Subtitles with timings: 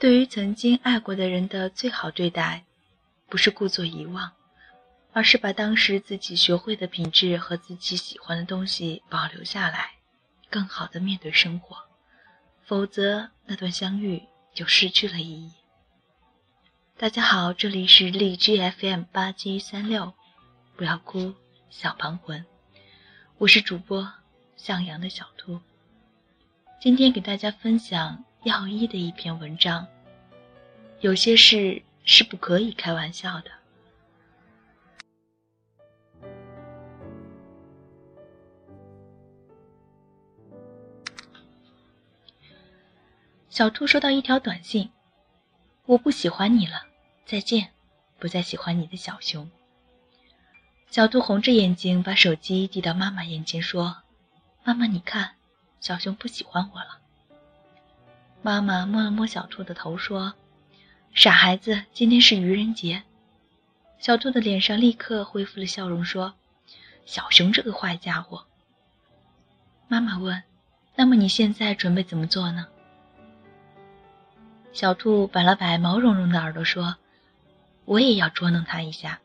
[0.00, 2.64] 对于曾经爱过的人的最好对待，
[3.28, 4.32] 不是故作遗忘，
[5.12, 9.96] 而是把当时自己学会的品质和自己喜欢的东西保留下来，
[10.48, 11.76] 更好的面对生活。
[12.64, 14.22] 否则，那段相遇
[14.54, 15.52] 就失去了意义。
[16.96, 20.14] 大家好，这里是荔枝 FM 八七三六，
[20.76, 21.34] 不要哭，
[21.68, 22.46] 小旁魂，
[23.36, 24.10] 我是主播
[24.56, 25.60] 向阳的小兔。
[26.80, 28.24] 今天给大家分享。
[28.42, 29.86] 药医的一篇文章。
[31.00, 33.50] 有些事是不可以开玩笑的。
[43.48, 44.90] 小兔收到一条短信
[45.84, 46.86] ：“我不喜欢你了，
[47.26, 47.72] 再见，
[48.18, 49.50] 不再喜欢你的小熊。”
[50.88, 54.02] 小兔红着眼睛把手机递到妈妈眼前，说
[54.64, 55.34] ：“妈妈，你看，
[55.80, 57.00] 小熊不喜欢我了。”
[58.42, 60.32] 妈妈摸了摸小兔的头，说
[61.12, 63.02] ：“傻孩子，今天是愚人节。”
[64.00, 66.34] 小兔的脸上立刻恢复了笑容，说
[67.04, 68.46] ：“小熊这个坏家伙。”
[69.88, 70.42] 妈妈问
[70.96, 72.66] ：“那么你现在准备怎么做呢？”
[74.72, 76.96] 小兔摆了摆毛茸茸的耳朵，说
[77.84, 79.20] ：“我也要捉弄他一下。”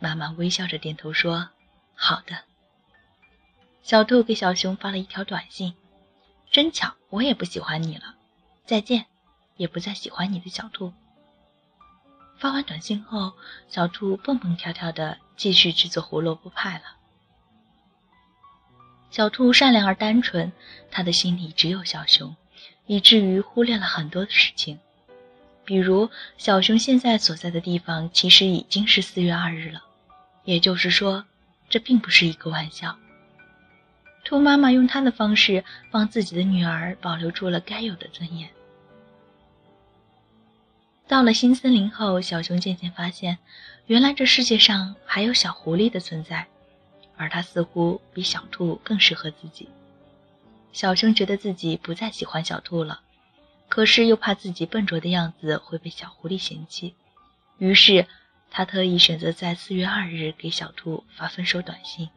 [0.00, 1.50] 妈妈微笑着点头说
[1.94, 2.36] ：“好的。”
[3.84, 5.74] 小兔给小熊发了一条短信。
[6.50, 8.16] 真巧，我也不喜欢你了，
[8.66, 9.06] 再见，
[9.56, 10.92] 也不再喜欢你的小兔。
[12.38, 13.34] 发完短信后，
[13.68, 16.84] 小兔蹦蹦跳跳的继续制作胡萝卜派了。
[19.10, 20.50] 小兔善良而单纯，
[20.90, 22.34] 他的心里只有小熊，
[22.86, 24.80] 以至于忽略了很多的事情，
[25.64, 29.84] 比如小熊现在所在的地方其实已经是四月二日了，
[30.44, 31.24] 也就是说，
[31.68, 32.96] 这并不是一个玩笑。
[34.24, 38.48] 兔妈妈用她的方式帮自己的女儿保留住了该有的尊严。
[41.08, 43.38] 到了新森林后，小熊渐渐发现，
[43.86, 46.46] 原来这世界上还有小狐狸的存在，
[47.16, 49.68] 而它似乎比小兔更适合自己。
[50.72, 53.00] 小熊觉得自己不再喜欢小兔了，
[53.68, 56.94] 可是又怕自己笨拙的样子会被小狐狸嫌弃，
[57.58, 58.06] 于是
[58.52, 62.08] 他特意选择在四月二日给小兔发分手短信。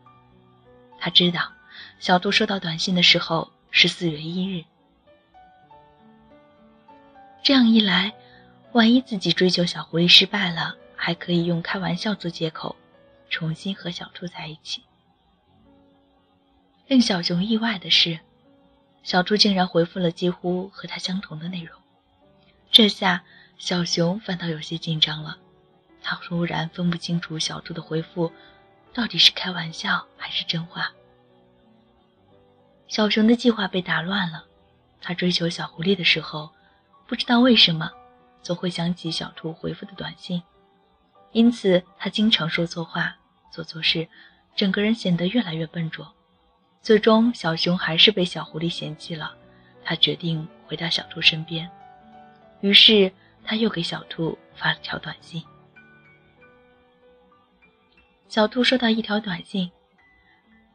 [1.00, 1.52] 他知道。
[2.00, 4.64] 小兔收到短信的时候是四月一日，
[7.42, 8.14] 这样一来，
[8.72, 12.76] 万一自己追求小狐狸失败了，还可以用开玩笑做借口，
[13.30, 14.84] 重新和小兔在一起。
[16.88, 18.20] 令小熊意外的是，
[19.02, 21.80] 小兔竟然回复了几乎和他相同的内容，
[22.72, 23.24] 这下
[23.58, 25.38] 小熊反倒有些紧张了，
[26.02, 28.32] 他忽然分不清楚小兔的回复
[28.94, 30.92] 到底是开玩笑还是真话。
[32.94, 34.46] 小熊的计划被打乱了。
[35.02, 36.52] 他追求小狐狸的时候，
[37.08, 37.92] 不知道为什么，
[38.44, 40.44] 总会想起小兔回复的短信，
[41.32, 43.16] 因此他经常说错话、
[43.52, 44.08] 做错事，
[44.56, 46.14] 整个人显得越来越笨拙。
[46.84, 49.34] 最终，小熊还是被小狐狸嫌弃了。
[49.84, 51.68] 他决定回到小兔身边，
[52.62, 53.12] 于是
[53.44, 55.44] 他又给小兔发了条短信。
[58.28, 59.72] 小兔收到一条短信：“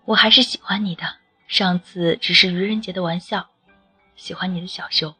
[0.05, 1.15] 我还是喜欢你的。”
[1.49, 3.49] 上次只是愚人节的玩笑，
[4.15, 5.15] 喜欢你的小熊。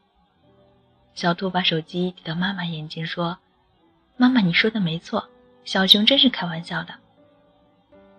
[1.15, 3.39] 小兔把手机递到妈妈眼前，说
[4.15, 5.27] ：“妈妈，你说的没错，
[5.65, 6.93] 小熊真是开玩笑的。”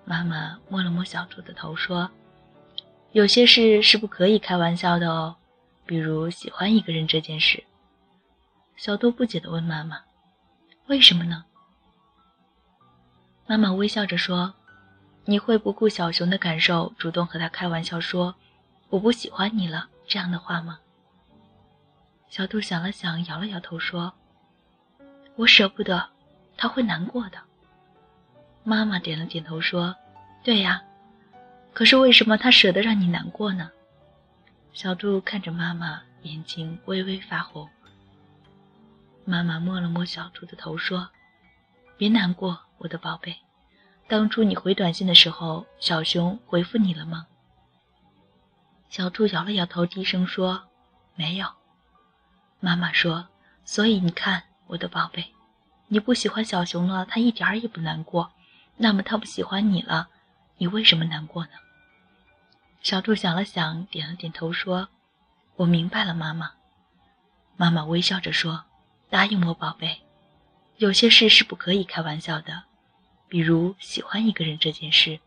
[0.04, 2.10] 妈妈摸了摸小兔的头，说
[3.12, 5.36] ：“有些事是不可以开玩笑的哦，
[5.86, 7.62] 比如喜欢一个人这件事。”
[8.76, 10.00] 小兔不解地问妈妈
[10.88, 11.44] ：“为什么呢？”
[13.46, 14.52] 妈妈微笑着说。
[15.30, 18.34] 你会不顾小熊的感受，主动和他开玩笑说
[18.90, 20.80] ：“我不喜欢你了。”这样的话吗？
[22.28, 24.12] 小兔想了想，摇了摇头说
[25.38, 26.04] ：“我舍不得，
[26.56, 27.38] 他会难过的。”
[28.66, 29.94] 妈妈点了点头说
[30.42, 30.82] ：“对呀，
[31.72, 33.70] 可是为什么他舍得让你难过呢？”
[34.74, 37.70] 小兔看着妈妈，眼睛微微发红。
[39.24, 41.08] 妈妈摸了摸小兔的头说
[41.96, 43.36] ：“别难过，我的宝贝。”
[44.10, 47.28] 当初你回短信的时候，小熊回复你了吗？
[48.88, 50.64] 小兔摇了摇头，低声说
[51.14, 51.46] ：“没有。”
[52.58, 53.28] 妈妈说
[53.64, 55.32] ：“所以你看，我的宝贝，
[55.86, 58.32] 你不喜欢小熊了，他一点儿也不难过。
[58.76, 60.08] 那么他不喜欢你了，
[60.58, 61.52] 你为什么难过呢？”
[62.82, 64.88] 小兔想了想，点了点头，说
[65.54, 66.50] ：“我明白了，妈妈。”
[67.56, 68.64] 妈妈微笑着说
[69.08, 70.00] ：“答应我，宝贝，
[70.78, 72.64] 有些事是不可以开玩笑的。”
[73.30, 75.20] 比如喜欢一个人这件事，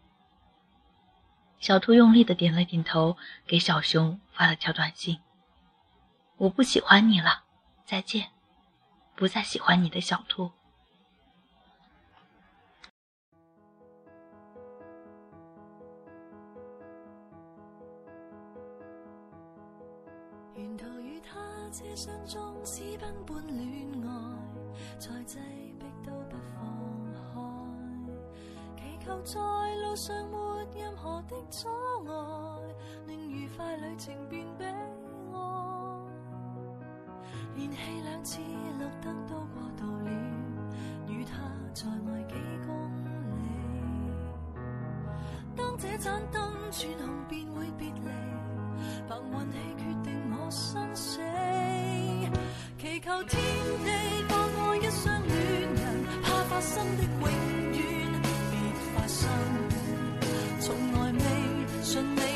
[1.57, 3.15] 小兔用力的点了点头，
[3.47, 5.19] 给小熊发了条短信
[6.35, 7.45] ：“我不喜欢你了，
[7.85, 8.27] 再见，
[9.15, 10.51] 不再喜欢你的小兔。
[20.57, 21.39] 沿途与他
[21.71, 24.11] 车厢中私奔般恋爱，
[24.99, 25.39] 再挤
[25.79, 26.22] 逼都不放开。
[26.22, 26.22] 祈
[29.05, 29.39] 求在
[29.75, 31.67] 路上没任何的阻
[32.07, 32.13] 碍，
[33.05, 34.73] 令愉快旅程变悲哀。
[37.55, 40.09] 连气两次绿灯都过度了，
[41.07, 41.33] 与他
[41.73, 42.35] 在外几
[42.65, 42.73] 公
[43.35, 43.41] 里。
[45.55, 46.41] 当这盏灯
[46.71, 48.01] 转红，便会别离。
[49.07, 51.19] 凭运气决定我生死，
[52.77, 53.39] 祈求天
[53.83, 53.89] 地
[54.29, 55.33] 放过一双恋
[55.75, 57.62] 人，怕发生的永
[61.95, 62.32] 未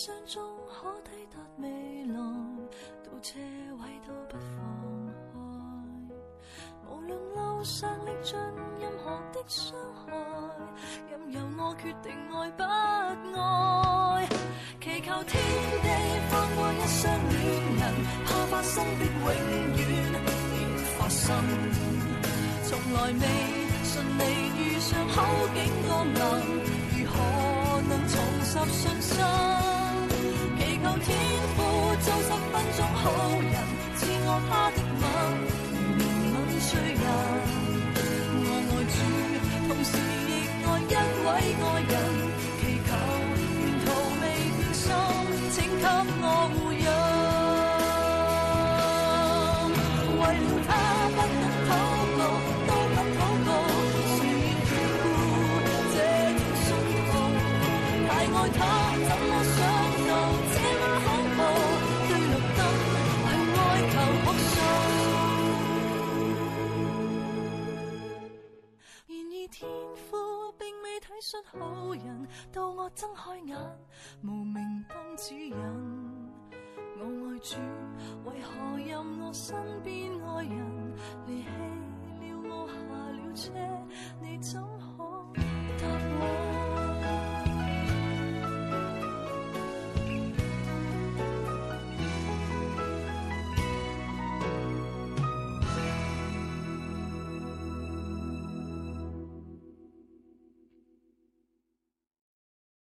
[0.00, 1.68] 他车厢中可抵达未
[2.04, 2.16] 来，
[3.04, 3.38] 到车
[3.82, 4.56] 位都不放
[5.12, 5.36] 开。
[6.88, 8.34] 无论路上历尽
[8.80, 9.76] 任何的伤
[10.06, 10.10] 害，
[11.10, 14.26] 任由我决定爱不爱。
[14.80, 15.38] 祈求天
[15.82, 15.88] 地
[16.30, 17.32] 放过一雙戀
[17.78, 17.82] 人，
[18.24, 19.26] 怕發生的永
[19.76, 19.78] 遠
[20.24, 20.56] 別
[20.96, 21.36] 發生。
[22.64, 23.24] 從來未
[23.84, 24.22] 順利
[24.56, 25.18] 遇上好
[25.54, 26.18] 景降臨，
[26.96, 27.14] 如何
[27.82, 29.20] 能重拾信心？
[30.82, 31.08] 求天
[31.56, 31.58] 父
[32.00, 33.02] 做十分钟好
[33.40, 33.54] 人，
[33.96, 35.04] 赐我他的吻，
[35.98, 37.04] 如憐憫罪人。
[38.42, 38.98] 我爱主，
[39.68, 39.92] 同时
[40.26, 40.30] 亦
[40.64, 40.92] 爱一
[41.26, 41.28] 位
[41.60, 41.64] 爱
[71.20, 73.56] 信好人，到我睁开眼，
[74.22, 75.54] 无名灯指引。
[76.98, 77.56] 我爱主，
[78.24, 80.94] 为何任我身边爱人
[81.26, 81.48] 离弃
[82.20, 82.74] 了我下
[83.12, 83.52] 了车，
[84.20, 84.79] 你怎？